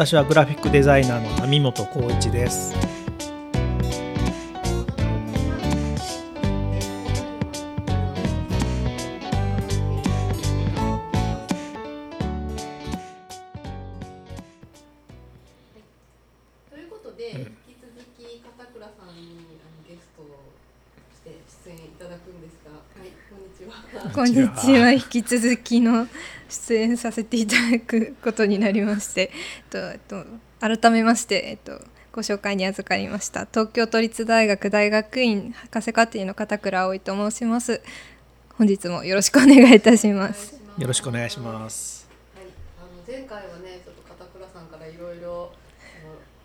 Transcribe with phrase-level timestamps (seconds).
[0.00, 2.72] 私はグラフィックデザイナーの波本浩一です
[16.70, 20.28] ということで、引き続き片倉さんにあのゲストと
[21.14, 21.36] して
[21.68, 23.74] 出演いただくんですが、はい、こんにちは。
[24.14, 24.92] こんにちは。
[24.92, 26.06] 引き続きの
[26.70, 30.24] 出演させていただくことになりまして、えっとえっと
[30.60, 37.82] 改めましてえっとご紹介に預かりました東京都立大学大学院博士課程の片倉葵と申します。
[38.56, 40.60] 本日もよろしくお願いいたします。
[40.78, 42.44] よろしくお願いしますはい、
[42.78, 45.50] あの前回はね、ちょっと片倉さんからいろいろ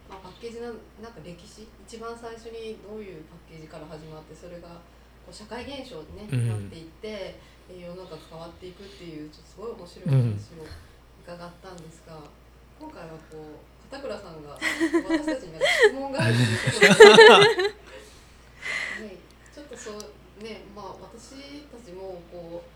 [0.09, 4.81] まあパッケージのなんか歴史、一番最初にどういうパッケージから始まって、それが
[5.21, 10.67] こう社会現象に、ねうんなっていって、えー世の中が変わっていくっていうちょっとすごい面白い話を
[11.23, 12.19] 伺ったんですが、
[12.80, 19.17] 今回はこう片倉さんが 私たちに質問があるということで、はい、
[19.53, 22.75] ちょっとそうね、まあ私たちもこう。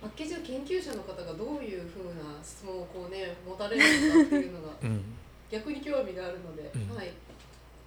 [0.00, 5.04] パッケージの研究者の方がどういうふうな質問をこうね持たれるのかっていうのがうん
[5.50, 7.12] 逆に興味があるので、うんはい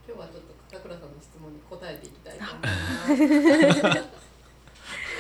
[0.06, 4.10] 今日はちょっと片倉さんの質問に答えていきたいと思います。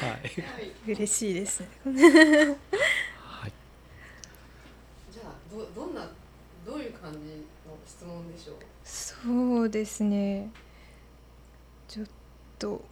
[0.02, 0.18] はい、は
[0.60, 1.68] い嬉しいですね。
[1.86, 3.52] はい
[5.12, 6.10] じゃあどどんな
[6.66, 8.56] どういう感じの質問でしょう？
[8.84, 10.50] そうですね。
[11.88, 12.08] ちょっ
[12.60, 12.84] と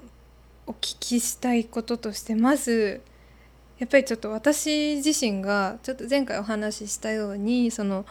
[0.68, 3.02] お聞きしたいこととしてまず
[3.80, 8.06] やっぱりちょっと私自身がちょっと前回お話ししたようにその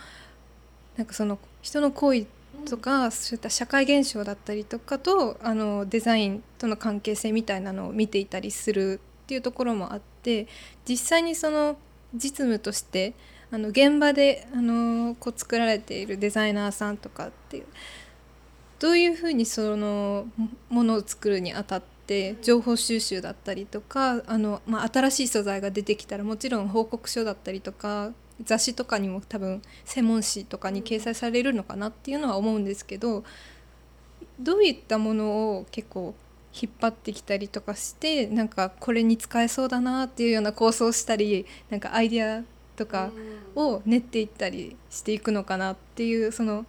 [0.96, 2.26] なんかその人の行為
[2.64, 10.46] とか、そういった社会現象だったりとかとあのデザインとの関係性みたいなのを見ていたりするっていうところもあって
[10.88, 11.76] 実際にその
[12.14, 13.14] 実務として
[13.52, 17.66] あの現場であのこう作られているデザイナーさんとかっていう
[18.78, 20.26] どういうふうにその
[20.68, 28.12] ものを作るにあたって情報収集だったりとかあの、まあ、新しい素材が出てきたらもちろん報告書だったりとか
[28.44, 33.24] 雑誌とかにも多分専門誌とかに掲載されるのかなっていうのは思うんですけど
[34.38, 36.14] どういったものを結構
[36.52, 42.42] 引っ張ってきたりとかしてなんかこれに使えそうだなっていうような構想をしたりなんかアイデア
[42.76, 43.40] とかうん。
[43.54, 46.64] を練っていったりしていくのかなっていうその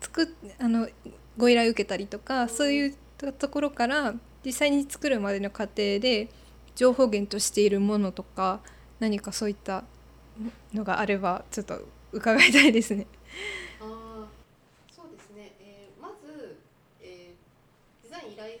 [0.00, 0.26] 作っ
[0.58, 0.88] あの
[1.36, 2.94] ご依頼を受けたりとかそういう
[3.38, 4.14] ところから
[4.44, 6.28] 実際に作るまでの過程で
[6.74, 8.60] 情報源としているものとか
[8.98, 9.84] 何かそういった
[10.74, 11.80] のがあればちょっと
[12.12, 13.06] 伺いたいですね。
[13.80, 14.28] ああ、
[14.90, 15.52] そうですね。
[15.60, 16.58] えーまず、
[17.00, 18.58] えーデザイン依頼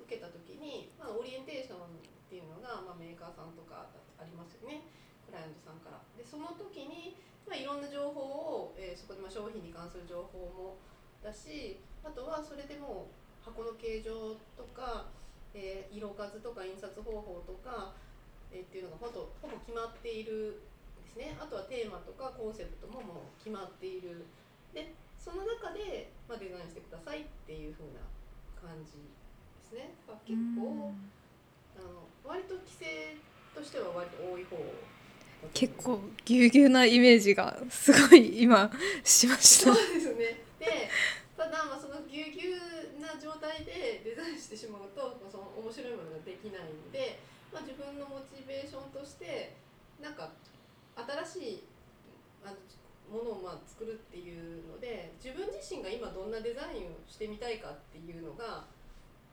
[0.00, 3.88] 受けたときに、まあ、オリエンテーションっていうのが、まあ、メーカーさんとか
[4.20, 4.82] ありますよね。
[5.24, 5.98] クライアントさんから。
[6.18, 7.16] で、その時に、
[7.48, 8.20] まあ、いろんな情報
[8.68, 10.76] を、えーそこでまあ商品に関する情報も
[11.24, 15.08] だし、あとはそれでもう箱の形状とか、
[15.54, 17.94] えー色数とか印刷方法とか、
[18.52, 20.60] えーっていうのがほとほぼ決まっている
[21.16, 21.36] ですね。
[21.40, 24.28] あとはテーマとかコンセプトももう決まっている。
[24.76, 28.04] でその中で、まあ、デザインしてくださいっていう風な
[28.60, 29.96] 感じですね。
[30.06, 30.92] が結構
[31.74, 33.16] あの割と規制
[33.56, 34.60] としては割と多い方
[35.52, 38.70] 結構ぎゅうぎゅうなイメージがすごい今
[39.02, 39.74] しました。
[39.74, 39.94] そう。
[39.94, 40.44] ですね。
[40.60, 40.90] で
[41.36, 47.18] ただまあそのぎゅうぎゅうな状態でデザインしてしまうと、まあ、その面白いものができないので、
[47.52, 49.56] まあ、自分のモチベーションとして
[50.00, 50.30] なんか
[50.96, 51.64] 新しい
[52.44, 52.56] あの
[53.06, 58.66] ものをまあ作るっていうので自分自身が今どんなデザインをしてみたいかっていうのが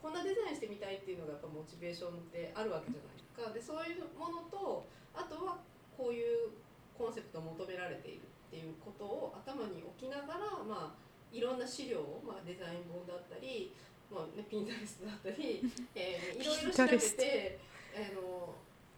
[0.02, 3.50] こんなデザインしてみたいっていうのがやっぱモチベーションってあるわけじゃないですか。
[3.56, 5.64] でそういうものとあとは
[5.96, 6.52] こういう
[6.98, 10.96] コンセプトを求められているっていうことを頭に置きながら、まあ、
[11.32, 13.74] いろんな資料を、まあ、デザイン本だったり、
[14.12, 15.64] まあね、ピンタレストだったり、
[15.96, 17.60] えーいろいろ調べて
[17.96, 18.54] あの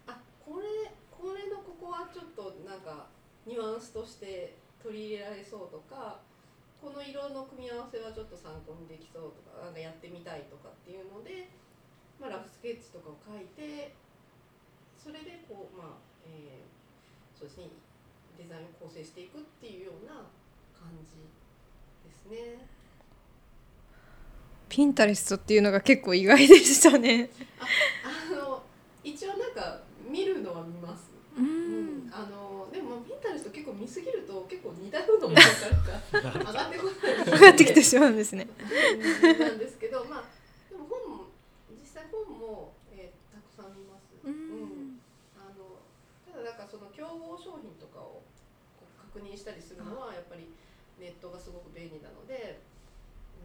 [0.06, 3.06] あこれこれのここはちょっとなんか
[3.46, 6.20] ニュアンスとして取り入れられそうとか
[6.80, 11.48] この色の組み合わせはちょっと参考にできそうとかなんかやってみたいとかっていうので、
[12.20, 13.94] まあ、ラフスケッチとかを書いて
[14.94, 15.88] それでこうまあ、
[16.26, 16.76] えー
[17.38, 17.64] そうですね
[18.38, 20.14] デザインを構成していくっていうような
[20.72, 21.28] 感じ
[22.08, 22.66] ですね。
[24.68, 27.30] ピンタレストっていうのが結構意外でしたね。
[28.04, 28.62] あの
[29.04, 31.10] 一応なんか見るのは見ます。
[31.36, 37.24] ううん、あのでもピンタレスト結構見すぎると結構似たようなものが上がってこない。
[37.28, 38.48] 上がってきてしまうんですね。
[38.48, 40.24] うんなんですけどまあ
[40.70, 41.28] でも本も
[41.76, 44.16] 実際本も、えーたくさん見ます。
[44.24, 44.96] うん。
[45.36, 45.76] あの
[46.24, 48.24] ただなんかその競合商品とかを
[48.80, 50.48] こう確認したりするのはやっぱり
[50.96, 52.64] ネットがすごく便利なので、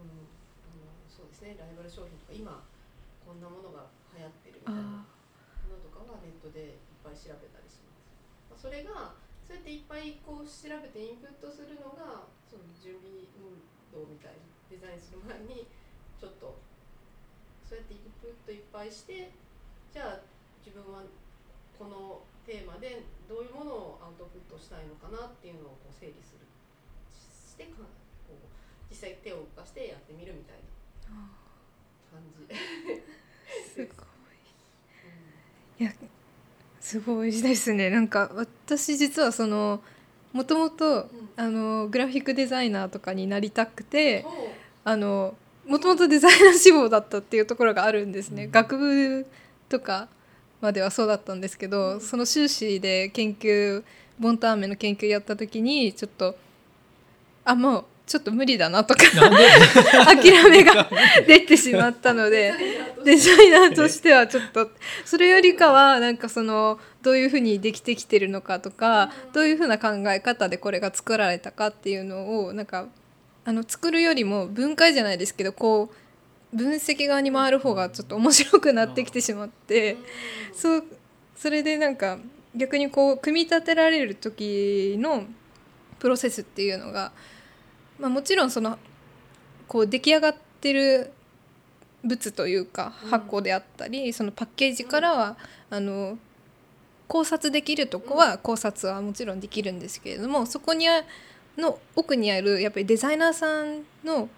[0.00, 0.24] ん、
[0.64, 2.64] あのそうですねライバル商品とか今
[3.20, 3.84] こんなものが
[4.16, 5.04] 流行ってるみたいな
[6.04, 8.06] かはネットでいっぱい調べたりします。
[8.50, 9.14] まあ、それが
[9.46, 13.58] そうやっていっぱいこう調べてインプットするのがその準備運
[13.90, 15.66] 動みたいなデザインする前に
[16.16, 16.56] ちょっと
[17.66, 19.32] そうやってインプットいっぱいして
[19.90, 20.24] じゃあ
[20.62, 21.02] 自分は
[21.76, 26.46] このテーマでどういうものをアウトプットしたいのかなっていうのをこう整理する
[27.10, 27.82] してか
[28.28, 28.46] こう
[28.88, 30.62] 実際手を動かしてやってみるみたい
[31.10, 31.28] な
[32.12, 32.46] 感じ。
[33.74, 34.11] すごい
[35.82, 35.92] いや
[36.80, 37.90] すごいですね。
[37.90, 39.80] なんか私実はその
[40.32, 44.24] もともとあのグラフィックデザイナーとかになりたくて
[44.84, 45.34] あの
[45.66, 48.50] もともとデザイナー志望だったっていうところがあるんですね、うん。
[48.52, 49.26] 学部
[49.68, 50.08] とか
[50.60, 52.00] まではそうだったんですけど、うん。
[52.00, 53.82] その修士で研究
[54.20, 56.36] ボンターメの研究やった時にちょっと
[57.44, 59.04] あもうちょっと無理だなとか
[60.06, 60.88] 諦めが
[61.26, 62.52] 出てしまったので
[63.04, 64.12] デザイナーとして。
[64.12, 64.70] はちょっと
[65.04, 72.86] それよりかはなんかそのどういうふうにできてきてるのかとかどういうふうな考え方でこれが作られたかっていうのをなんか
[73.44, 75.90] あの作るよりも分解じゃないですけどこ
[76.52, 79.96] う分析側に回る方がちょっと面白くなってきてしまって
[80.54, 80.84] そう
[81.36, 82.18] それでなんか
[82.54, 85.24] 逆にこう組み立てられる時の
[85.98, 87.12] プロセスっていうのが、
[88.02, 88.76] まあ、もちろんその
[89.68, 91.12] こう出来上がってる
[92.02, 93.10] 物というかうん。
[93.10, 95.36] 箱であったり、そのパッケージからは、
[95.70, 96.18] あの
[97.06, 101.02] 考察できるとこは考察はもちろんできるんですけれどもそこにあ
[101.58, 104.30] の奥にあるやっぱりデザイナーさんの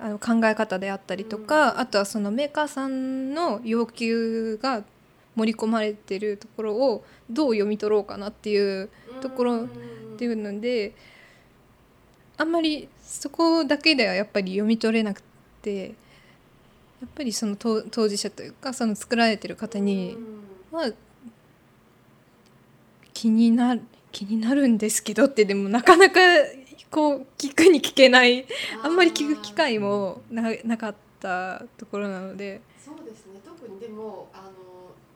[0.00, 1.80] あの考え方であったりとか、うん。
[1.80, 4.82] あとはそのメーカーさんの要求が
[5.36, 8.88] 盛り込まれてるところをどう読み取ろうかなっていう
[9.20, 9.68] ところっ
[10.16, 10.94] ていうので
[12.38, 15.22] あんまりそこだけではやっぱり読み取れなく
[15.60, 15.88] て
[17.00, 20.16] やっぱりその当当事者というかその作られてる方に
[20.70, 20.90] は
[23.12, 23.82] 気になる
[24.12, 26.20] 気になるんですけどってでもなかなか
[26.90, 28.46] こう聞くに聞けない
[28.82, 32.60] あんまり聞く機会もななかったところなので。
[32.82, 33.40] そうですね。
[33.44, 34.42] 特にでもあの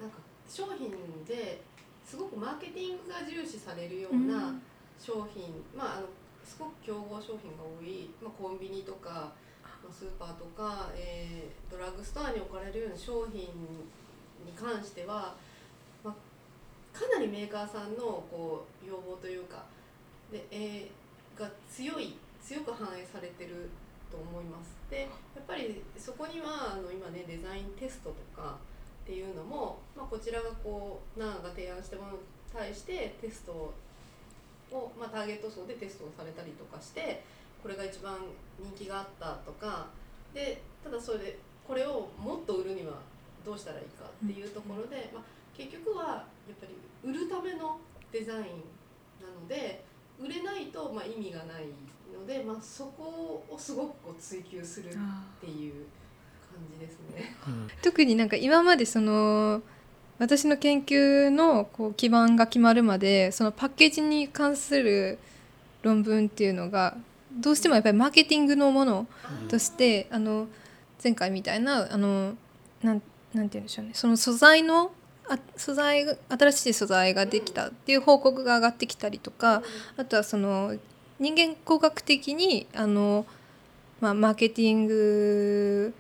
[0.00, 0.90] なんか商品
[1.24, 1.62] で
[2.04, 4.54] すごくマーケティングが重視されるような
[5.00, 6.06] 商品、まああの
[6.44, 9.32] すごく競合商品が多い、まあ、コンビニとか、
[9.82, 15.34] まあ、スーパーとか、えードラッグストアに置かれるような商品に関しては、
[16.04, 16.14] まあ、
[16.98, 19.64] かなりメーカーさんのこう要望というか
[20.30, 21.02] で、えー
[21.38, 23.70] が強い強く反映されてる
[24.10, 24.76] と思います。
[24.90, 28.58] でやっぱりそこにはあの今ねデザインテストとか
[29.04, 32.18] っていうのも、まあ、こちらがこうナーが提案したものに
[32.52, 33.72] 対してテストを、
[34.98, 37.22] まあ、ターゲット層でテストをされたりとかして
[37.62, 38.16] これが一番
[38.58, 39.86] 人気があったとか
[40.34, 42.94] でただそれでこれをもっと売るには
[43.44, 45.22] どうしたらいいかっていうところで、まあ、
[45.56, 47.78] 結局はやっぱり売るための
[48.10, 49.84] デザインなので
[50.18, 51.66] 売れないとまあ意味がない
[52.12, 54.92] ので、まあ、そこをすごくこう追求するっ
[55.40, 55.86] ていう
[56.52, 57.36] 感じですね。
[57.46, 59.62] うん特になんか今までその
[60.18, 65.18] 私の研究のこう基盤が決まるまでそのパッケージに関する
[65.82, 66.96] 論文っていうのが
[67.32, 69.06] どうしてもやっぱりマーケティングのもの
[69.48, 70.46] としてあの
[71.02, 72.34] 前回みたいなあの
[72.82, 73.02] なん
[73.34, 73.92] なんて言うんでしょうね。
[73.94, 74.92] その素材の
[75.28, 79.62] あ素材が新しい素材ができたっていう報告が上がってきたりとか
[79.96, 80.76] あとはその
[81.18, 83.24] 人間工学的にあの、
[84.00, 85.94] まあ、マーケティング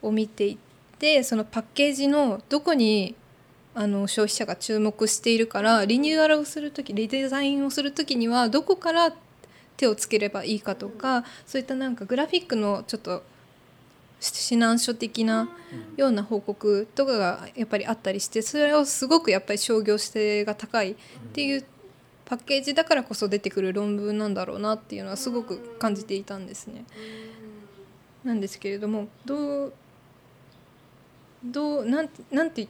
[0.00, 0.58] を見ていっ
[0.98, 3.16] てそのパッケージのどこに
[3.78, 9.14] あの消費者が注目しているからリニューアルをする時リデザインをする時にはどこから
[9.76, 13.22] 手をつければいいかとかそういったなんかグラフィックのちょっと
[14.22, 15.50] 指南書的な
[15.98, 20.94] ような報告とかがやっぱりあったりしてそれをすごくやっぱり商業性が高いっ
[21.34, 21.64] ていう
[22.24, 26.86] パッケージだからこそ出てくる論文なんだろうなっていうのはすごく感じていたんですね。
[28.24, 29.72] なんですけれどもどう
[31.44, 32.66] どうなんてなんて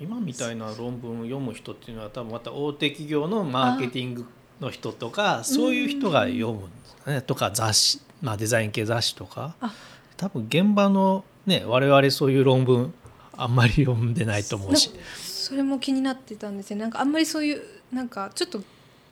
[0.00, 4.26] 今みたいな論文を読む人っていうのは多分また大手企業のマーケティング
[4.60, 9.54] の人とかそういう人が読むんですかねとか雑誌、まあ、デザイン系雑誌とか。
[9.60, 9.72] あ。
[10.16, 12.94] 多分現場のね我々そういう論文
[13.36, 14.90] あんまり読んでないと思うし。
[15.16, 16.82] それも気になってたんですよね。
[16.82, 17.62] なんかあんまりそういう
[17.92, 18.60] なんかちょっと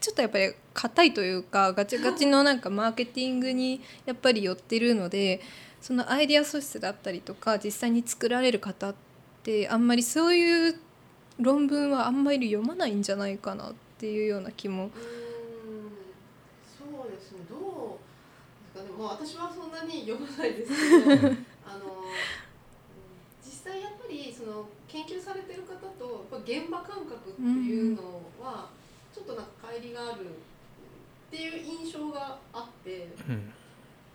[0.00, 5.40] ちょっとやっぱり硬いというかガチガチのなんかマーケティングにやっぱり寄ってるので
[5.81, 8.95] そのアイデア素質だったりとか実際に作られる方っ
[9.44, 10.76] てあんまりそういう
[11.38, 14.84] 論文はあんまり読まないんじゃないかなっていうような気も。
[14.84, 14.90] うん。
[16.66, 17.44] そうですね。
[18.98, 21.28] まあ私はそんなに読まないですけど
[21.66, 22.14] あのうん
[23.44, 28.02] 実際やっぱりその研究されてる方とやっぱ現場感覚っていうの
[28.40, 28.70] は
[29.12, 33.52] ちょっとなんか乖離があるっていう印象があってうん。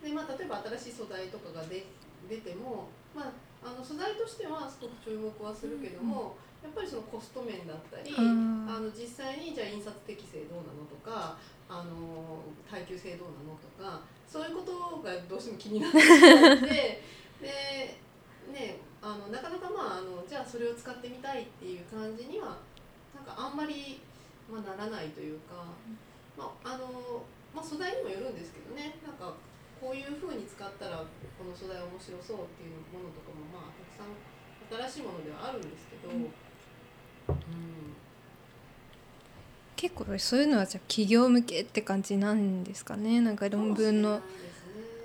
[0.02, 1.84] で、まあ、例えば新しい素材とかが出
[2.28, 3.32] 出ても、まあ、
[3.62, 11.36] あの素材としてはすごく注目はするけども、やっぱりそのコスト面だったりあーあの実際にじゃあ印刷適正どうなのとか
[11.68, 17.00] あの耐久性どうなのとかそういうことがどうしても気になってしまって
[17.40, 18.00] で、
[18.52, 22.58] ね、あのなかなかまああのじゃあそれを使ってみたいっていう感じには
[23.14, 24.00] なんかあんまり、
[24.50, 25.64] まあ、ならないというか、
[26.36, 27.24] まああの
[27.54, 28.98] まあ、素材にもよるんですけどね。
[29.06, 29.34] なんか
[29.80, 34.12] こういうふうに使ったらこの素材面白そうっていうものとかもまあたくさん
[34.92, 36.12] 新しいものではあるんですけど。
[36.12, 36.24] うん。
[36.24, 36.30] うん。
[39.76, 43.22] 結構そういうのはじゃあ企業向けって感じなんですかね？
[43.22, 44.20] なんか論文の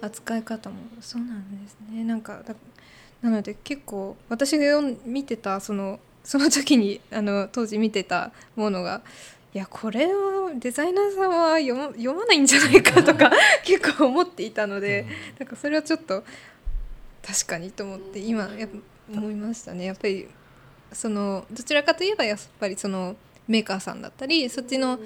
[0.02, 0.76] 扱い方も。
[1.00, 2.04] そうなんですね。
[2.04, 2.54] なんかだ
[3.22, 9.02] なので結構私が読ん見てたそのその時にあの当時見てたものが
[9.56, 13.32] いやこれをデザイナーさんは読ま読まないんじゃないかとか
[13.64, 15.08] 結構思っていたので、
[15.40, 16.26] なんかそれはちょっと
[17.26, 18.78] 確かにと思って今やっぱ
[19.18, 19.86] 思いましたね。
[19.86, 20.28] やっぱり
[20.92, 23.16] そのどちらかといえばやっぱりその
[23.48, 25.00] メーカーさんだったりそっちの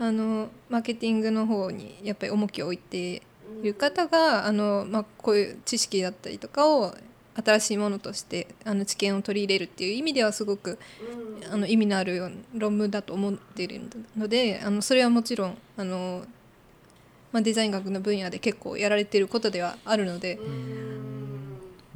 [0.00, 3.22] あのマーケティングの方にやっぱり重きを置いてい
[3.62, 6.92] る方があの、まあ、こういう知識だったりとかを
[7.34, 10.78] 新しいものとしてあの知見を取り入れるっていう意味ではすごく
[11.50, 13.80] あの意味のある論文だと思っている
[14.16, 16.24] のであのそれはもちろんあの、
[17.32, 20.38] まあ、デザイン学の分野で結構やられていることではあるので、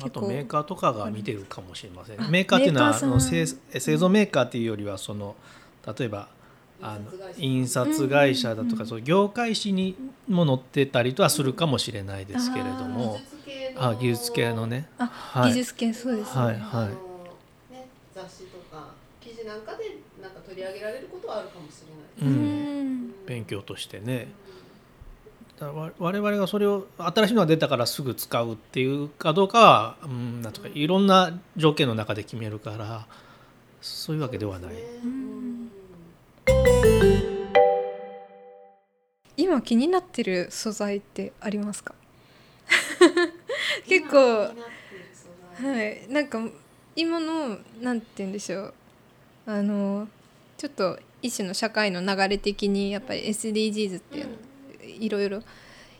[0.02, 2.22] あとメーカーとかが見てるかもしれません。
[2.22, 5.36] あメーカーっていうのはあの製製造メーカーっていうよりはその
[5.98, 6.28] 例えば
[6.82, 9.96] あの印刷会社だとか、うんそう業界誌に
[10.28, 13.18] も載ってたりとはするかもしれないですけれども、
[13.76, 14.88] あ技術系のね。
[14.98, 15.50] あ、はい。
[15.50, 16.88] 技術系そうですね、はいあの
[17.70, 18.88] ね、雑誌とか
[19.20, 21.82] 記事なんかでなんか取り上げられることはあるかもし
[22.20, 22.34] れうない。
[22.34, 23.14] ん。
[23.26, 24.28] 勉強としてね。
[25.58, 33.06] だ我々がそれを新しいのが出たからすぐ使うっていうかどうかは、うん、なんとかいろんな条件の中で決めるから
[33.80, 34.74] そういうわけではない。
[34.74, 35.55] ん
[39.36, 41.94] 今気になってる素材ってありますか？
[43.86, 44.52] 結構は
[45.84, 46.06] い。
[46.08, 46.40] なんか
[46.94, 48.74] 今のなんて言うんでしょう。
[49.46, 50.08] あの
[50.56, 54.32] ちょっと一種の社会の流れ的にやっぱり SDGs っていうの
[54.84, 55.42] いろいろ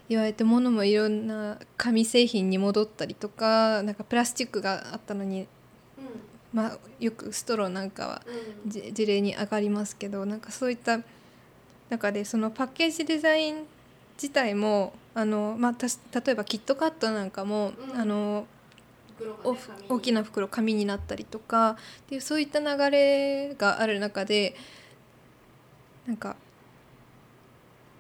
[0.09, 5.47] 言われて物もいろんな紙製品に戻ったりとかなんかプラスチックがあったのに、
[6.53, 8.23] まあ、よくストローなんかは
[8.67, 11.01] じ事例に上がりますけどなんかそういった
[11.91, 13.67] 中でそのパッケージデザイン
[14.21, 18.01] 自体もあの、まあ、たし例えばキットカットなんかも、うん。
[18.01, 18.47] あの
[19.45, 19.57] お
[19.89, 21.77] 大きな袋紙になったりとかっ
[22.09, 24.55] ていうそういった流れがある中で
[26.07, 26.37] なんか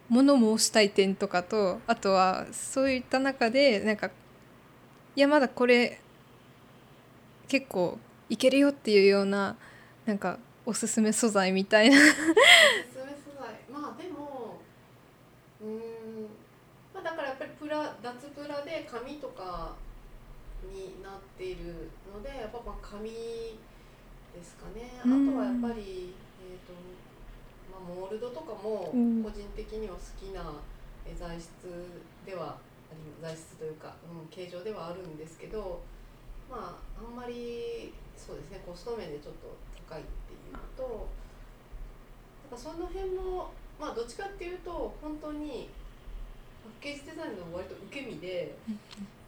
[0.09, 4.11] 物申したい点とかとあとはそういった中でなんか
[5.16, 6.00] いやまだこれ
[7.49, 9.57] 結構いけるよっていうような
[10.05, 14.61] なんかおすすめ素材みたいなおすすめ素材まあでも
[15.66, 16.30] うーん。
[16.94, 19.75] まあだからやっぱりプラ脱プラで紙とか
[20.73, 24.94] になっているのでやっぱまあ紙ですかね。
[25.00, 26.73] あとうんはやっぱりえっ、と
[27.70, 29.23] まあモールドとかもうん。
[29.23, 30.54] 個人的には好きな
[31.04, 31.50] え材質
[32.25, 32.56] では
[33.20, 35.80] 材質というか、うん、形状ではあるんですけど
[36.50, 39.54] まああんまりそうですねコスト面でちょっと
[39.88, 41.06] 高いっていうのと
[42.50, 45.68] なんかその辺もまあどっちかっていうと本当に
[46.64, 48.56] パッケージデザインの割と受け身で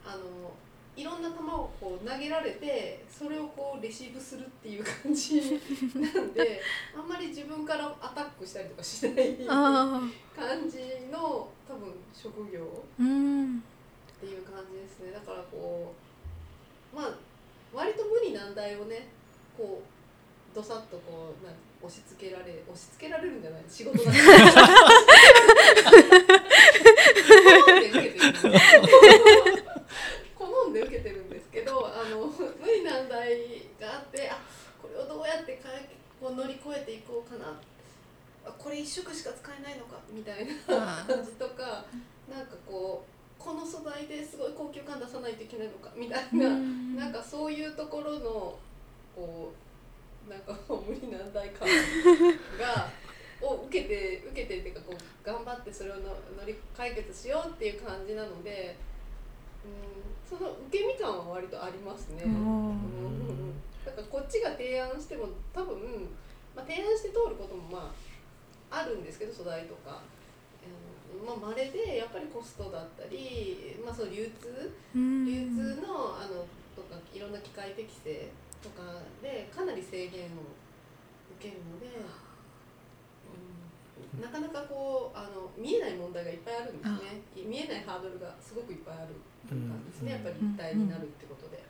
[0.04, 0.52] あの
[0.96, 5.40] いろんな球をこう投げられてそれをこうレシーブするっていう感じ
[5.94, 6.60] なんで
[6.96, 10.02] あんまり自分からアタックしたりとかしないあ
[10.34, 10.78] 感じ
[11.12, 13.02] の多分職業って
[14.26, 15.12] いう感じですね。
[15.12, 15.94] だからこ
[16.92, 17.14] うまあ
[17.72, 19.06] 割と無理難題をね
[19.56, 19.80] こ
[20.52, 23.62] うどさっとこうなん押し付けられ押し付けられるんじゃない？
[23.68, 24.10] 仕事だ。
[24.10, 24.28] か ら
[30.38, 33.38] 好んで受けてるんですけどあの無理難題
[33.80, 34.38] があってあ
[34.82, 35.88] これをどうやってかえ
[36.20, 37.46] こう乗り越えていこうかな。
[38.46, 40.54] あこれ一色しか使えないのかみたいな
[41.06, 41.84] 感じとか
[42.30, 46.96] なんかこうこの素材ですごい高級感出さないといけないのかみたいな、うん。
[46.96, 48.58] なんかそういうところの
[49.14, 49.56] こう
[50.28, 51.68] なんか無理難題感
[52.58, 52.90] が
[53.40, 56.02] を受けて受けてっていうかこう頑張ってそれをの
[56.36, 58.76] 乗り解決しようっていう感じなので
[60.28, 62.22] その受け身感は割とありますね。
[62.24, 62.32] うん。
[62.32, 62.70] うん。
[62.70, 63.54] うん
[63.84, 65.78] だからこっちが提案しても多分、
[66.54, 67.94] まあ、提案して通ることもま
[68.70, 70.02] ああるんですけど素材とか。
[70.60, 74.70] うんまあ、稀でやっぱりコストだったり、まあ、その流通。
[74.94, 75.24] うん。
[75.24, 76.44] 流通のあの
[76.76, 78.28] とかいろんな機械適正
[78.62, 78.82] とか
[79.22, 80.50] でかなり制限を
[81.38, 81.86] 受けるので、
[84.14, 87.22] うん、なかなかこうあの見えない問題がいっぱいあるんですね。
[87.46, 91.62] 見えないハードルがすごくいっぱいあるっていう感じですね、やっぱり一体になるってことで。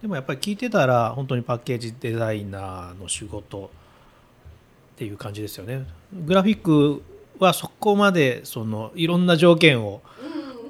[0.00, 3.68] でもやっぱり聞いてたら本当にパッケージデザイナーの仕事っ
[4.96, 5.86] ていう感じですよね。
[6.12, 7.02] グラフィック
[7.40, 10.17] はそこまでそのいろんな条件をうん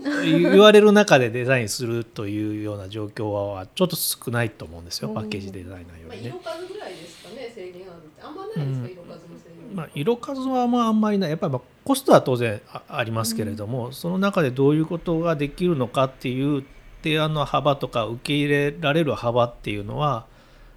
[0.24, 5.08] 言われる中でデザインするというような状況はちょっと少ないと思うんですよ。
[5.08, 5.14] うん。
[5.14, 6.38] パッケージデザイナーよまあ、りね色。
[6.40, 8.34] 数ぐらいですかね制限ん。
[8.34, 11.30] まないですか、うん色数の制限、まあ、色数はまああんまりない。
[11.30, 16.64] やっぱりまあコストは当然あありますけれども、その中でどういうことができるのかっていう
[17.02, 20.26] 提案の幅とか受け入れられる幅っていうのは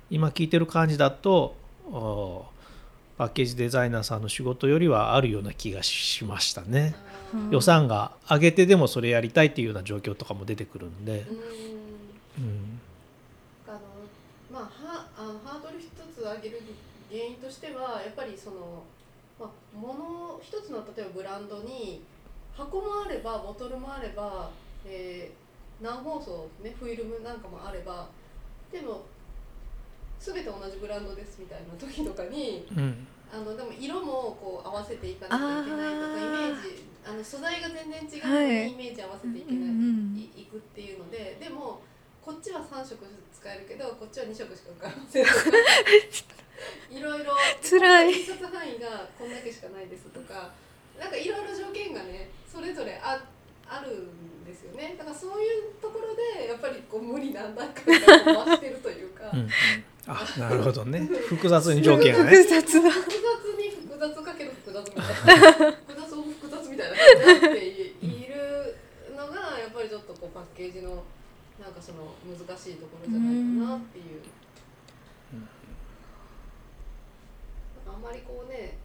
[0.09, 1.55] 今聞いてる感じだと
[1.91, 2.45] お
[3.17, 6.95] パッケージデザイナーさんの仕事よりはあるような気がしましたね。
[7.05, 7.10] うん
[7.49, 11.25] 予算が上げてでもそれやりたいっていうような状況とかも出てくるんで、
[12.37, 12.43] うん。
[12.43, 12.79] うん。
[13.67, 13.79] あの
[14.51, 16.61] まあハードル一つ上げる
[17.09, 18.83] 原因としてはやっぱりその、
[19.39, 22.03] まあ、物一つの例えばブランドに
[22.53, 24.49] 箱もあればボトルもあれば、
[24.85, 25.41] えー
[25.81, 28.07] 何包装ねフィルムなんかもあれば
[28.71, 29.01] でも
[30.19, 33.07] 全て同じブランドですみたいな時とかにうん。
[33.33, 39.69] あのでも色もこう合わせていかなきゃいけないとかイメージあの素材が全然違うのはいにイメージ合わせていけない、
[40.21, 41.81] いいくっていうのででも
[42.21, 43.01] こっちは3色
[43.33, 45.35] 使えるけどこっちは2色しか使えませんとか
[46.91, 50.53] いろいろ辛い印刷範囲がこんだけしかないですとか
[50.99, 53.17] なんかいろいろ条件がねそれぞれあ
[53.67, 59.29] あるんですよねだからそういうところでやっぱりこう無理なんだかが増してるというか。
[59.33, 59.49] うんうん
[60.07, 62.31] あなるほどね複雑に条件がね。
[62.37, 63.17] 複雑だ複雑
[63.55, 65.01] に複雑かける複雑みた
[65.35, 65.77] いな
[67.11, 67.67] って
[68.05, 68.75] いる
[69.15, 71.03] のがやっぱりちょっとこうパッケージの
[71.59, 74.21] なんかその難しいところじゃないかなっていう。
[75.33, 75.47] うん
[77.87, 78.77] あんまりこうね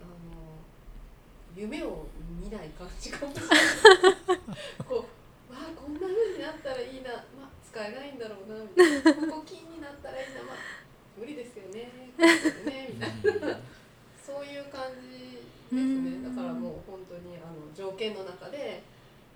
[0.00, 0.62] あの
[1.56, 2.06] 夢を
[2.40, 3.58] 見ない感じかもしれない。
[4.86, 5.06] こ
[5.50, 9.26] う わあこんな風になったらいいな、まあ使えないんだろうなみたいな。
[9.28, 10.56] ここ金になったらいいな、まあ
[11.18, 11.90] 無理ですよね。
[12.16, 13.58] ねみたいな。
[14.24, 15.80] そういう感じですね。
[15.80, 16.87] うんだからもう
[17.18, 18.82] にあの条件の中で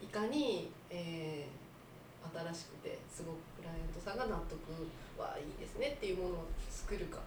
[0.02, 1.62] いかに、えー
[2.32, 4.60] 新しくてすごくクライアントさんが納得
[5.20, 7.18] はいいですねっていうものを作るか。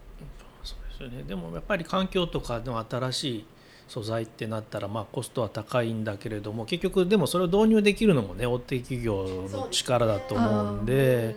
[0.63, 1.23] そうですよね。
[1.23, 3.45] でもやっぱり環境とかの新しい
[3.87, 11.35] 素材ってなったらまあコストは高いんだけれども結局でもそれを導入できるのもね大手企業の力だと思うんで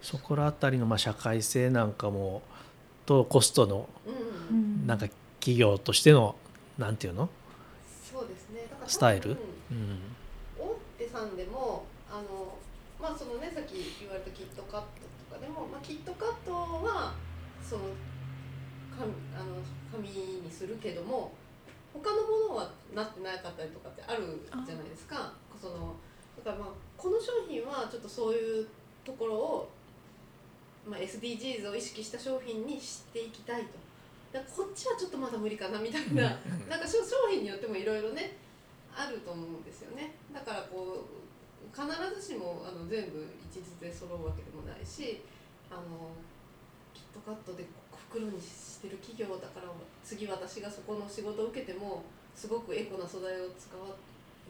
[0.00, 2.42] そこら辺りのまあ社会性なんかも
[3.04, 3.88] とコストの
[4.86, 5.08] なんか
[5.40, 6.36] 企業としての
[6.78, 7.28] なんていうの、
[8.86, 9.30] スタイル？
[9.70, 10.00] うん
[10.58, 12.58] 大手さんでもあの
[13.00, 14.86] まあそのねさっき言われたキットカット
[15.30, 17.14] とかでも、まあ、キットカットは
[17.62, 17.82] その
[18.96, 19.56] 紙あの
[19.90, 21.32] 紙にするけども
[21.92, 25.32] 他のものはなってなかったりとかってあるじゃないですか。
[25.60, 25.94] その
[26.44, 28.66] だからまあこの商品はちょっとそういう
[29.04, 29.70] ところを、
[30.88, 33.68] まあ、SDGs を意識した商品にしていきたいと。
[34.32, 36.22] こっちはちょっとまだ無理かなみたいな。
[36.68, 38.38] なんか商商品によってもいろいろね
[38.94, 40.14] あると思うんですよね。
[40.32, 41.22] だからこう
[41.72, 41.86] 必
[42.20, 45.22] ずしもあの全部一律で揃うわけでもないし
[45.70, 46.12] あの
[46.92, 47.64] キットカットで
[48.12, 49.72] 袋にしてる企業だから
[50.04, 52.02] 次私がそこの仕事を受けても
[52.34, 53.96] すごくエコな素材を使わ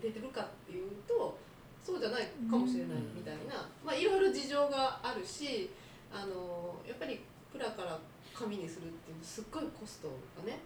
[0.03, 1.39] れてるかっていうと
[1.85, 5.71] そうじゃないかもしれないみたいな、まあいろいろ事情があるし
[6.13, 7.21] あのやっぱり
[7.53, 7.99] プラから
[8.35, 10.59] 紙にするっていうすっごいコストがね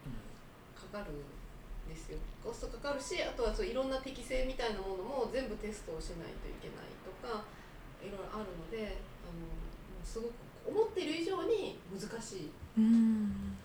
[0.77, 1.21] かかるん
[1.89, 2.19] ですよ。
[2.45, 7.45] コストかかるしあとはそういろんな適性みたいなものも全部テストをしないといけないとか
[8.03, 10.33] いろいろあるのであのすごく
[10.67, 12.51] 思っている以上に難しい。
[12.79, 13.57] うん。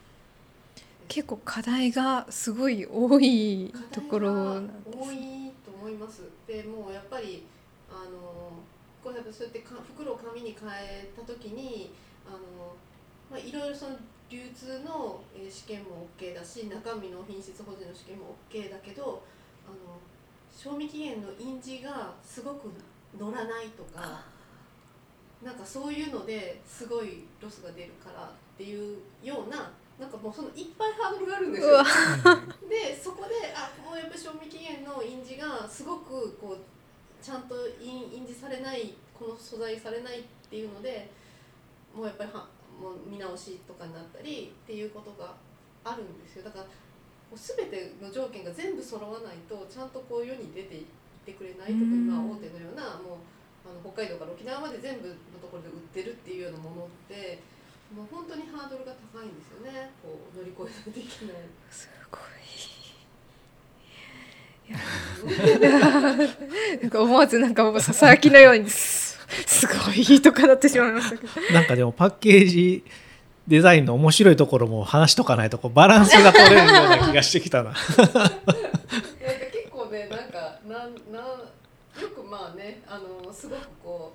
[1.08, 6.24] 結構課題がすごい多いところなんです多いと思います。
[6.48, 7.46] でもうやっぱり
[7.90, 8.54] あの
[9.04, 11.92] こうやってそうやってか袋を紙に変えた時に
[12.26, 12.38] あの、
[13.30, 13.98] まあ、いろいろその
[14.32, 19.22] 流通のえー試験も OK だし中身の品質保持の試験も OK だけど
[19.68, 20.00] あの
[20.50, 22.72] 賞味期限の印字がすごく
[23.20, 24.22] 乗らないとか
[25.44, 31.78] なんかそういうのですごいロスが出るからっていうようななんかもうそのいっぱいハードルがあるんですよ。
[32.70, 41.10] でそこであもうやっぱり賞味期限の印字がすごくこうちゃんと印印字されないこの素材されないっていうので
[41.94, 42.48] もうやっぱりは
[42.82, 45.38] もう見直しとかになったりっていうことが
[45.86, 46.44] あるんですよ。
[46.44, 46.66] だから
[47.38, 50.86] 全ての条件が全部揃わないとちゃんとこう世に出ていっ
[51.24, 53.24] てくれない特にまあ大手のようなもう
[53.64, 57.40] あの北海道から沖縄まで全部のところで売ってるっていうようなものって
[57.96, 59.92] もう本当にハードルが高いんですよね。
[60.02, 61.44] こう乗り越えないといけない。
[61.70, 62.22] すごい。
[66.82, 68.70] なんか思わずなんかもうささやきのように
[69.48, 72.84] すすごいとかなってしまいましたけどなんかでもパッケージ
[73.48, 77.72] デザインの面白いところも話しとかないとこうバランスが取れるような気がしてきたな。
[77.72, 81.24] なんか結構ねなんかなんなん
[82.02, 84.14] よくまあねあのすごくこ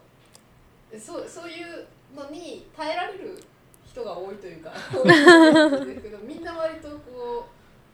[0.93, 3.43] うそうそういうのに耐えられる
[3.85, 7.47] 人が多いというか 多いんですけどみんな割とこ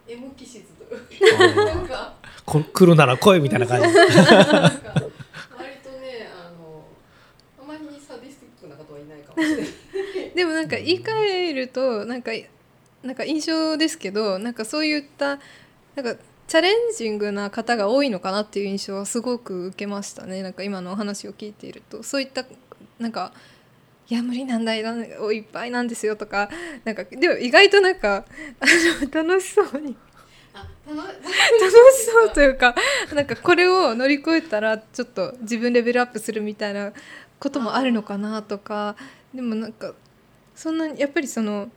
[0.07, 0.99] う M 気質とい
[1.31, 3.95] うかなんかこ来るなら来いみたいな感じ。
[3.95, 4.71] なんか割
[5.83, 6.85] とねあの
[7.61, 7.81] あまり
[8.13, 10.35] サディスティックな方はいないかもしれない。
[10.35, 12.33] でもなんか言い換えるとなんか
[13.03, 15.39] なんか印象ですけどなんかそういった
[15.95, 20.43] なんかチャレンジングな方が多いのかなっていう印象はすごく受けましたね。
[20.43, 22.45] なんか今のお話を聞いているとそういった
[22.99, 23.33] なんか
[24.09, 26.51] 「いや無理なんだいっぱいなんですよ」とか
[26.85, 27.05] なんか。
[27.05, 28.27] でも意外となんか
[28.61, 28.67] あ
[29.03, 29.97] の楽しそうに。
[30.85, 32.75] 楽しそうというか
[33.15, 36.93] なんかこれを乗り越えたらちょっと自分レベルアップするみたいな
[37.43, 38.95] こともあるのかなとか
[39.35, 39.95] でもなんか
[40.55, 41.69] そんなにやっぱりその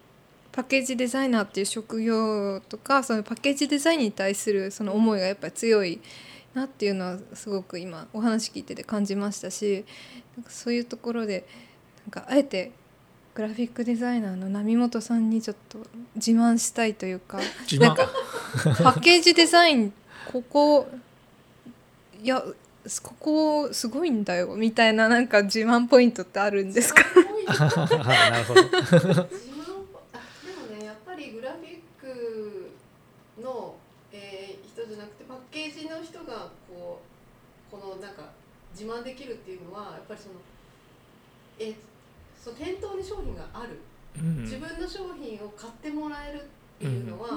[0.52, 6.00] パッケージデザイナーっていう職業とかそのパッケージデザインに対するその思いがやっぱり強い
[6.54, 9.86] なっていうのはすごく今お話聞いてて感じましたし
[10.38, 11.48] なんかそういうところで
[12.06, 12.72] なんかあえて
[13.34, 15.80] グラフィックデザイナーの波本さんにちょっと
[16.16, 17.40] 自慢したいというか
[17.80, 18.08] なんか
[18.84, 19.94] パッケージデザイン
[20.32, 20.88] ここ
[22.22, 22.44] いや
[23.02, 27.04] ここすごいんだよみたいななんか自慢ポイントってあるんですか？
[28.04, 28.62] なるほど。
[28.64, 29.24] 自慢
[30.14, 32.72] あでもねやっぱりグラフィック
[33.42, 33.76] の、
[34.12, 37.00] えー人じゃなくてパッケージの人がこ
[37.72, 38.24] うこのなんか
[38.78, 40.36] 自慢できるっていうのはやっぱりその
[41.60, 41.76] えー
[42.44, 43.80] そう店頭に商品がある
[44.20, 46.48] うん自分の商品を買ってもらえるって
[46.82, 47.30] いうのは、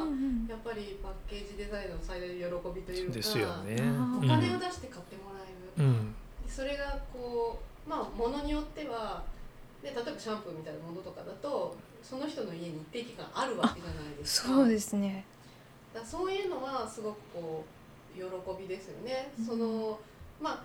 [0.48, 3.76] やっぱりパッケージデザインの最大の喜びというかですよね。
[3.80, 6.14] あお金を出して買ってもらえる、うん。
[6.44, 9.22] でそれがこうまあものによっては
[9.82, 14.48] で例えばシャンプーみたいなものとかだとその人の家に一定期間あるわけじゃないですか。
[14.48, 15.24] そうですね。
[15.94, 18.24] だからそういうのはすごくこう喜
[18.60, 20.00] びですよね、その
[20.42, 20.64] ま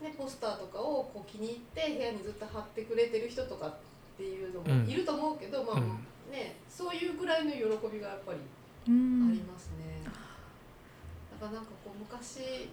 [0.00, 3.74] あねポスターとかをこう気に入って部屋にずっと貼ってくれてる人とかっ
[4.16, 5.98] ていうのもいると思うけど、まあうん
[6.30, 7.60] ねそういうぐらいの喜
[7.92, 8.42] びがやっぱりう
[8.88, 10.02] あんりますね。
[10.04, 10.10] だ
[11.46, 12.68] からなんかこう昔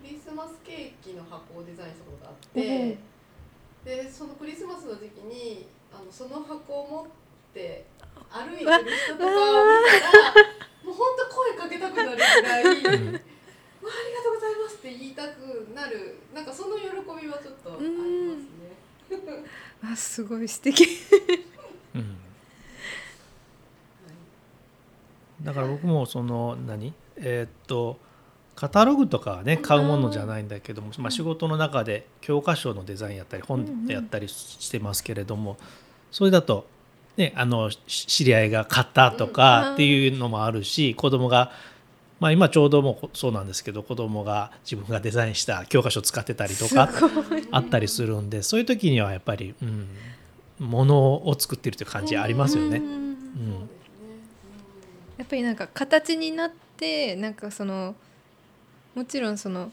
[0.00, 2.98] クリスマスケーキの箱をデザインしたことがあって、
[3.84, 7.06] でそのクリスマスの時期にあのその箱を持っ
[7.54, 7.84] て
[8.30, 9.30] 歩いてる人とかを見
[10.00, 10.34] たら
[10.84, 13.12] もう本当声かけたくなるぐらい「わあありがと
[14.30, 19.44] うございます」って言いたくなるなんかその喜びはちょっとありますね。
[19.84, 20.86] あすごい素敵
[21.94, 22.21] うん。
[25.42, 26.92] だから僕もその何？
[27.16, 27.98] えーっと
[28.54, 35.56] カタログとかはね買うものじゃないんだけども、まあ、仕事の中で教科書のデザインやったり本やったりしてますけれども
[36.10, 36.66] それだと、
[37.16, 39.32] ね、あのし知り合いが買ったとうん。
[39.32, 41.50] かっていうのもあるし子供が
[42.20, 46.90] まあ今ちょうどもうそうなんですけど子供が自分がデザインした教科書使ってたりとか
[47.52, 49.88] あったりするんでそういう時にはやっぱり、うん、
[50.60, 52.76] ものを作ってるという感じありますよね。
[52.76, 53.61] うん。
[55.22, 57.94] やっぱりなんか形になってなんかその
[58.96, 59.70] もちろんその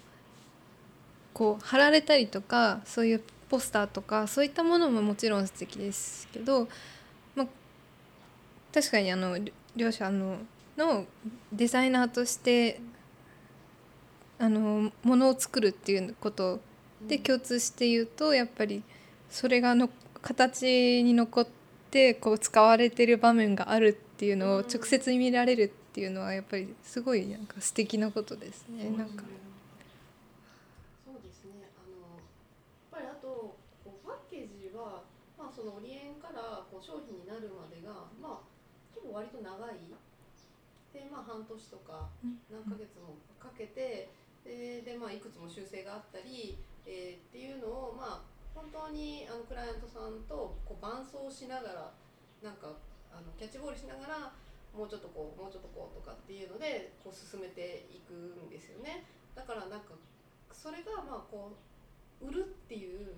[1.33, 6.67] こう貼られたりとかそういうポスターとかそういったものももちろん素敵ですけど、
[7.33, 7.47] まあ、
[8.71, 10.37] 確かにあのり両者の
[10.77, 11.07] の
[11.51, 12.79] デザイナーとして
[14.37, 16.59] あのものを作るっていうこと
[17.01, 17.23] でうん。
[17.23, 18.83] 共通して言うとやっぱり
[19.31, 19.89] それがの
[20.21, 21.47] 形に残っ
[21.89, 28.89] てこう使われてる場面があるっていうのを直接見られるっていうのはやっぱりすごいなんか素敵なことですね。
[28.91, 29.23] なんか。
[31.05, 31.71] そうですね。
[31.77, 32.27] あのやっ
[32.91, 33.55] ぱりあと
[34.05, 35.03] パッケージは、
[35.37, 38.47] まあ、そのオリエンからこう商品になるまでが、まあ、
[38.93, 39.79] 結構割と長い。
[40.93, 42.09] で、まあ、半年とか
[42.49, 44.09] 何ヶ月もかけて
[44.43, 48.21] でで、まあ、いくつも修正があったり、えーっていうのを、まあ、
[48.55, 51.93] 本当にあのクライアントさんとこう伴走しながら
[52.41, 52.73] なんか
[53.19, 54.31] あのキャッチボールしながら
[54.71, 59.03] もうちょっとこうもうちょっとこうとかっていうのでこう進めていくんですよね。
[59.35, 59.99] だからなんか
[60.55, 61.59] それがまあこう
[62.23, 63.11] 売るっていう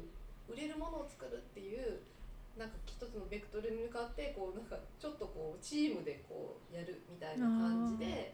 [0.49, 2.01] 売れるものを作るっていう
[2.57, 8.33] なんか一つのベクトルに向かってこうなんかちょっとこうチームでこうやるみたいな感じで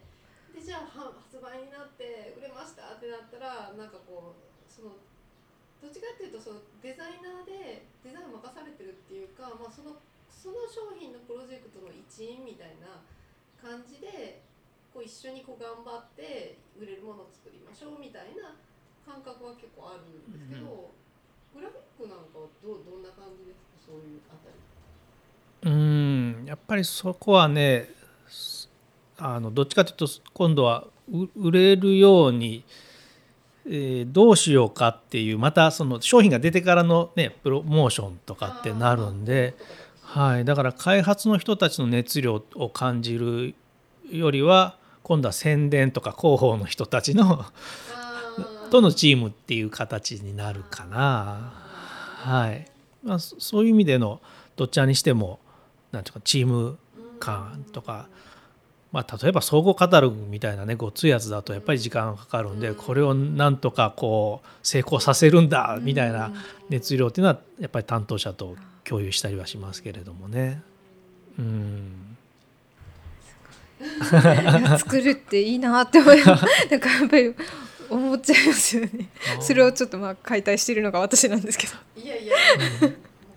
[0.54, 4.96] でじゃあは発売になって売れましたってなったらなんかこうその
[5.78, 9.94] どっちかっていうとそのデザイナーでデザインを任されてるっていうか、まあ、その
[10.30, 13.02] その商品のプロジェクトの一員みたいな
[13.60, 14.40] 感じで
[14.94, 18.54] こう一緒にこう頑張って売れるものを作りましょうみたいな
[19.04, 20.90] 感覚は結構あるんですけど、
[21.54, 25.72] グラフィックなんかはどうどんな感じですかそういうあたり？
[25.72, 27.88] うんやっぱりそこはね
[29.18, 32.64] あのどっちかというと今度はう売れるように、
[33.66, 39.54] えーどうしようかっていうまたその商品が出てからのねプロモーションとかってなるんで、
[40.10, 43.54] はい、だから開発の人たちの熱量を感じる
[44.10, 47.44] よりは今度は宣伝とか広報の人たちの
[48.72, 51.52] とのチームっていう形になるかな。
[52.22, 52.70] はい。
[53.02, 54.20] まあ、そそういう意味での
[54.56, 55.40] どっちらにしても
[55.92, 56.78] なんていうかチーム
[57.20, 58.08] 感とか、
[58.90, 66.32] まあ、例えば総合カタログみたいなねごっついやつだとやっぱり時間がかかるんでこれをなんとかこう成功させるんだみたいな
[66.70, 70.62] 熱量っていうのはやっぱり担当者と共有したりはしますけれどもね。
[71.38, 72.16] うん。
[74.78, 76.36] 作るっていいなって思い なん
[76.80, 77.34] かやっぱり
[77.88, 79.08] 思っちゃいますよね。
[79.40, 81.74] それをちょっとまあ解体してるのが私なんですけど。
[81.96, 82.34] いやいや、
[82.80, 82.96] もう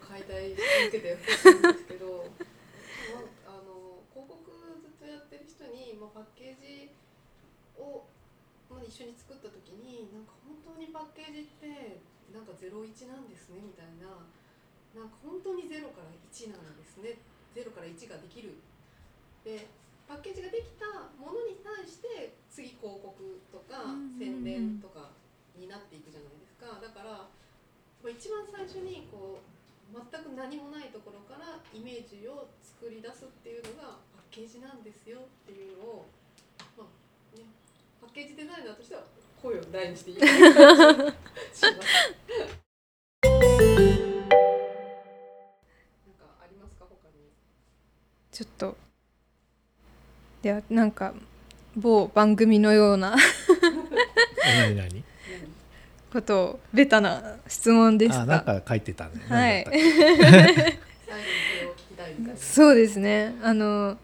[0.09, 2.31] 解体し続けてほしいんですけど、
[3.13, 6.91] まあの広告ずっとやってる人に、まあ、パッケージ
[7.79, 8.03] を、
[8.69, 12.01] まあ、一緒に作った時になんか本当にパッケージって
[12.33, 14.11] なんか01なんですねみたいな。
[14.91, 17.15] なんか本当に0から1なんですね。
[17.55, 18.59] 0から1ができる。
[19.43, 19.67] で
[20.07, 20.85] パッケージができた
[21.15, 23.15] ものに対して次広告
[23.47, 25.15] とか宣伝とか
[25.55, 26.83] になっていくじゃないですか。
[26.83, 27.23] だから
[28.03, 29.47] 一番最初にこう
[29.95, 36.05] 全く何もないところからイメージを作り出すっていうのがパッケージなんですよっていうのを、
[36.75, 37.43] まあね、
[37.99, 39.03] パッケージデザイナーとしては
[39.41, 40.91] 声を大にして言いたい感じがしま
[41.55, 41.61] す。
[41.63, 41.81] なんか？
[46.41, 47.31] ありますか他に。
[48.31, 48.77] ちょっと
[50.41, 51.13] ではなんか
[51.75, 53.15] 某番組のような
[54.45, 55.03] 何何
[56.11, 59.11] ことをベタな質問ですあなんがか書いてたね。
[59.27, 59.65] はい。
[62.37, 63.97] そうですねあの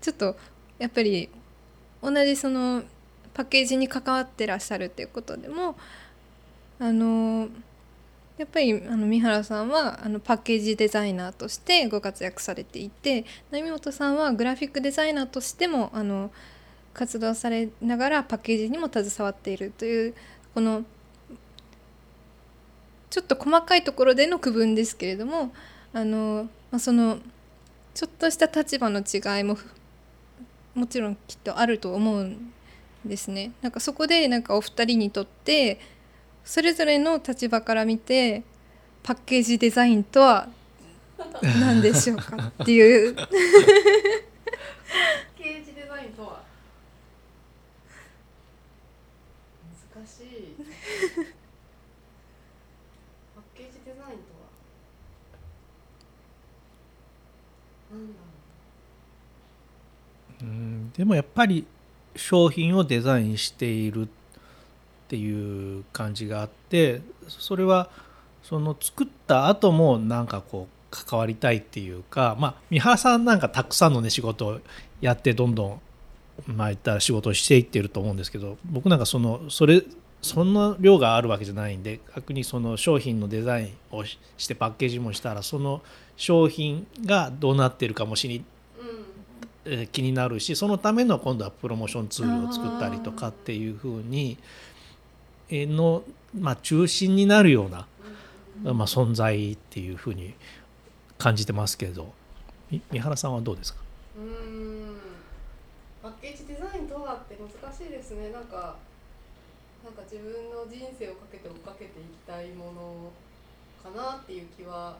[0.00, 0.36] ちょっと
[0.78, 1.28] やっぱり
[2.02, 2.82] 同じその
[3.34, 5.76] パッケージに関わってらっしゃるっていうことでも
[6.78, 7.48] あの
[8.38, 16.30] やっぱりあの三原さんはあのパッケージデザイナーとしてご活躍されていて波本さんはグラフィックデザイナーとしてもあの
[16.94, 20.14] 活動されながらパッケージにも携わっているという
[20.54, 20.84] この
[23.10, 25.52] ちょっと細かいところでの区分ですけれども
[25.92, 27.18] あの、まあ、その
[27.94, 29.56] ちょっとした立場の違いも
[30.74, 32.52] もちろんきっとあると思うん
[33.04, 33.52] ですね。
[33.62, 35.78] なんかそこでなんかお二人にとって
[36.44, 38.42] それぞれの立場から見て
[39.02, 40.48] パッケージデザインとは
[41.42, 43.14] 何でしょうかっていう。
[43.14, 43.26] パッ
[45.36, 46.42] ケージデザインとは？
[49.94, 50.54] 難しい。
[53.34, 54.14] パッケージデザインとは？
[57.92, 58.24] なんだろ
[60.42, 60.44] う。
[60.44, 61.66] んでもやっぱり
[62.16, 64.08] 商品をデザインしているっ
[65.08, 67.90] ていう感じがあってそれは
[68.42, 74.60] その作った後もなんかこう関わりたいっていうかまあ三原さんなんかたくさんのね仕事を
[75.00, 75.80] やってどんどん
[76.46, 79.82] まあ言ったら仕事をしていってると思うんですけど僕なんかそのそれ
[80.22, 85.82] そんな量があるわけじゃないんで逆にその商品のデザインをしてパッケージもしたらその
[86.16, 88.53] 商品がどうなってるかもしりううんえー
[89.92, 94.36] 気になるしそのための今度はプロモーションツールを作ったりとかっていうふうに
[95.48, 96.02] えーの、
[96.38, 97.86] まあ、中心になるような、
[98.62, 100.34] まあ、存在っていうふうに
[101.18, 102.12] 感じてますけれど
[102.70, 103.80] み三原さんはどうですか？
[104.18, 104.96] うーん。
[106.02, 108.30] パッケージデザインとはって難しいですね。
[108.30, 108.76] なんか
[109.84, 113.12] なんか自分の人生をかけて追っかけていきたいもの
[113.82, 114.96] かなっていう気は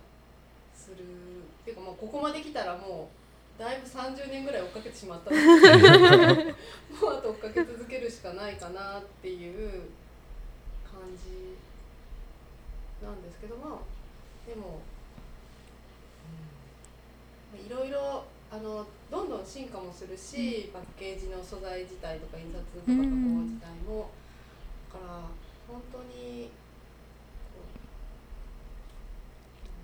[0.74, 0.96] する。
[0.96, 3.23] っていうかもうここまで来たらもう
[3.58, 5.42] だいぶ30年ぐらい追っかけてしまったので
[7.00, 9.88] もうあと追っかけ続けるしかないかなっていう
[10.82, 11.56] 感じ
[13.04, 14.80] なんですけどまあでも
[17.54, 23.04] うんいろいろあのどんどん進化もするし、パッケージの素材自体とか印刷とか加工
[23.42, 24.10] 自体も
[24.92, 25.22] から
[25.66, 26.50] 本当に
[27.52, 27.60] こ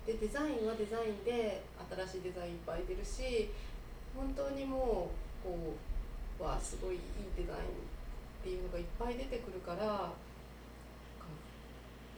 [0.11, 1.63] でデザインはデザインで
[2.11, 3.49] 新しいデザインいっぱい出るし
[4.15, 5.11] 本当にも
[5.45, 5.75] うこ
[6.39, 7.01] うわあすごいいい
[7.37, 10.11] デザインっていうのがいっぱい出てくるから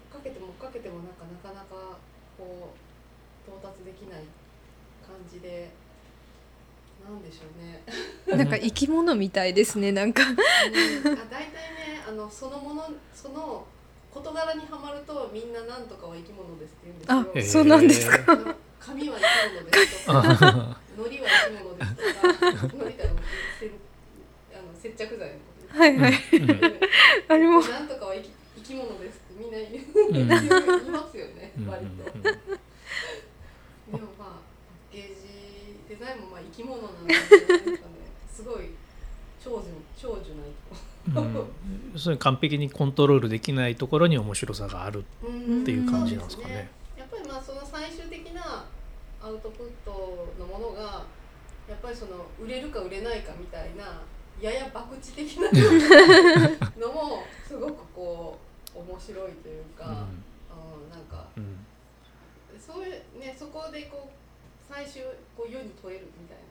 [0.10, 1.98] かけてもかけてもなんかなかなか
[2.38, 4.24] こう到達できない
[5.06, 5.70] 感じで
[7.04, 7.84] なんでしょうね。
[8.38, 10.40] なんか生き物みたいですねなんかうん、あ
[11.30, 13.66] 大体ねあのそのものその
[14.14, 17.20] 事柄にはまるとみんななんとかは生き物ですって言うんですよ。
[17.20, 20.20] あえーそうなんですか髪は生き物ですとか、
[20.98, 23.16] 海苔は生き物ですとか、海苔ってあの
[23.60, 23.72] せ
[24.54, 25.40] あの接着剤のこ
[25.74, 25.80] と。
[25.80, 26.14] はいはい
[27.28, 32.22] あれもなんとかは生き生き物ですってみんな言ううん言いますよね、うん割と。
[32.22, 32.30] で
[33.98, 34.24] もまあパ
[34.92, 37.80] ッケージデザインもまあ生き物なんですかね
[38.32, 38.70] すごい
[39.44, 40.63] 長寿長寿な生き物。
[41.08, 42.00] うん。
[42.00, 46.70] それ完璧にコントロールできないところに面白さがあるっていう感じなんですかね。
[46.98, 48.66] やっぱりまあその最終的な
[49.22, 51.04] アウトプットのものが
[51.70, 54.02] やっぱりその売れるか売れないかみたいな
[54.42, 55.50] やや博打的な
[56.80, 58.38] のもすごくこ
[58.76, 59.98] う面白いというか、あの
[60.90, 62.60] なんかうんうん。
[62.60, 65.04] そういうねそこでこう最終
[65.38, 66.44] こう世に問えるみたいな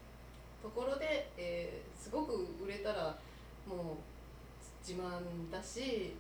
[0.63, 3.17] ところで、えーすごく売れたら
[3.65, 3.97] もう
[4.83, 6.15] 自慢だし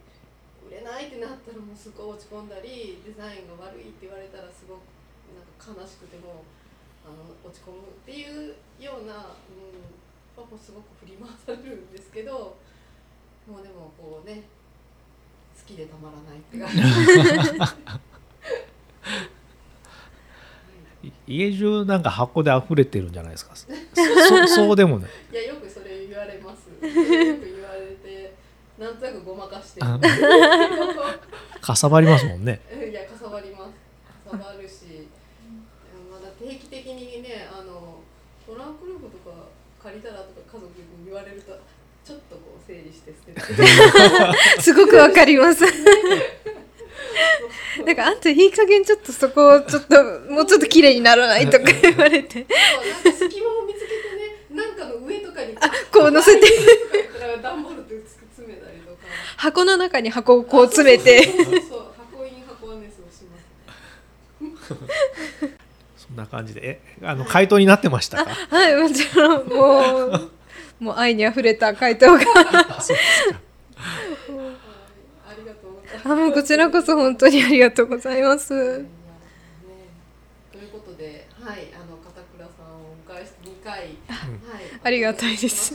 [0.70, 4.80] 売れないってなったらもうすごい落ち込んだりデザインが悪いって言われたらすごく
[5.34, 6.44] なんか悲しくても
[7.04, 9.14] あの落ち込むっていうような、
[9.50, 9.82] うん、
[10.38, 12.56] やっぱすごく振り回されるんですけど
[13.50, 14.42] もうでもこうね
[15.58, 17.82] 好きでたまらないって感じ。
[21.04, 23.54] い家中なんか箱で溢れてるんじゃないですか？
[23.58, 23.66] そ
[24.46, 25.10] そそうでもない。
[25.32, 26.68] いやよくそれ言われます。
[28.82, 29.80] なんとなくごまかして。
[31.62, 32.60] かさばりますもんね。
[32.90, 33.70] いやかさばります。
[34.28, 35.06] かさばるし、
[36.10, 38.00] まだ定期的にねあの
[38.44, 39.46] トランクルームとか
[39.80, 41.56] 借りたらとか家族に言われると
[42.04, 43.62] ちょっとこう整理して捨てて。
[44.60, 45.62] すごくわかります
[47.86, 52.46] なんかあんたいい加減ちょっとそこをちょっともうちょっと綺麗にならないとか言われて
[53.16, 55.54] 隙間を見つけてね、なんかの上とかに
[55.92, 56.48] こう乗せて
[57.42, 58.98] 段ボールで詰めたりとか。
[59.42, 61.24] 箱の中に箱をこう詰めて。
[61.24, 63.36] そうそうそうそう箱イン箱ネスをしま
[64.62, 64.76] す。
[65.96, 68.30] そんな感じで、え、あの回答になってましたか？
[68.30, 69.48] はいもちろん。
[69.48, 70.30] もう
[70.78, 72.12] もう愛にあふれた回答が。
[72.12, 72.28] はいあ
[75.36, 75.94] りがとうござい。
[75.94, 76.08] ます。
[76.08, 78.54] あもうこちらこそ本当にありがとうございます。
[78.54, 78.84] ね、
[80.52, 83.90] ということで、はい、あの片倉さんをお迎えして2回、はい、
[84.84, 85.74] ありがたいです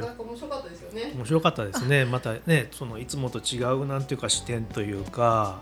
[0.00, 1.12] なかなか面白かったですよね。
[1.14, 2.04] 面白かったですね。
[2.10, 5.60] またね、そのいつもと違うなんていうか視点というか。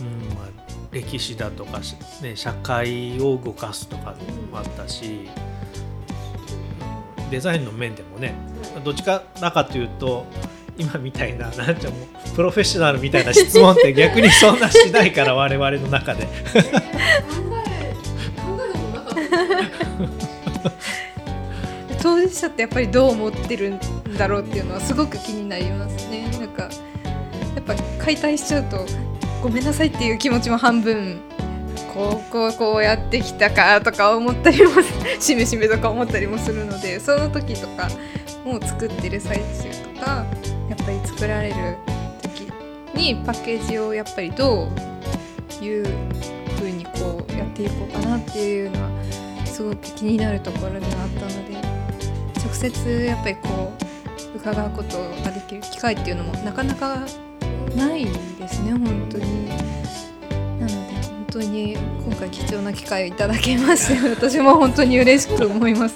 [0.00, 0.48] うん、まあ、
[0.92, 4.14] 歴史だとかし、ね、社会を動かすとか
[4.50, 5.28] もあったし。
[5.34, 5.60] うん
[7.30, 8.34] デザインの面でもね、
[8.84, 10.26] どっちかだかというと。
[10.78, 16.26] 今みたいな、なんちゃもうプロフェッショナルみたいな質問って逆にそんなしないから、 我々の中で。
[22.02, 23.78] 当事者ってやっぱりどう思ってるん
[24.16, 26.64] だろうっていうのはすごく気になりますねなんか
[27.54, 28.86] やっぱ解体しちゃうと
[29.42, 31.20] ごめんなさいっていう気持ちも半分
[31.92, 34.70] こうこうこうやってきたかとか思ったりも
[35.18, 37.88] しめしめとか思ったりもするのでその時とか
[38.44, 40.26] もう作ってる最中とか
[40.68, 41.76] やっぱり作られる
[42.22, 42.50] 時
[42.94, 44.68] にパッケージをやっぱりど
[45.60, 45.86] ういう
[46.56, 48.88] 風にこうやっていこうかなっていうのは
[49.44, 51.79] すごく気になるところではあったので。
[52.50, 53.72] 直接やっぱりこ
[54.34, 57.06] う伺うことができる機会っていうのもなかなか
[57.76, 59.48] ないですね本当に。
[59.48, 65.94] なので本当に今回貴重な機会をいただけまして私も本当に嬉しく思います。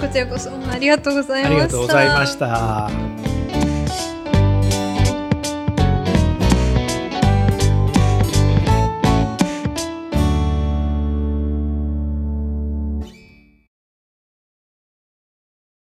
[0.00, 1.50] こちらこそありがとうございました。
[1.50, 3.15] ありがとうございました。